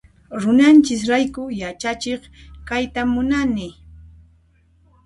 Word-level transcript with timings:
Runanchis 0.41 1.01
rayku 1.09 1.43
yachachiq 1.61 2.21
kayta 2.67 3.01
munani. 3.13 3.67